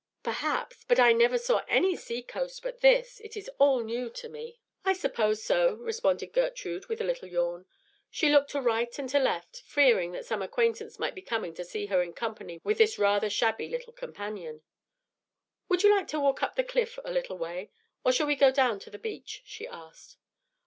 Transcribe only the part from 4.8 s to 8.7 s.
"I suppose so," responded Gertrude, with a little yawn. She looked to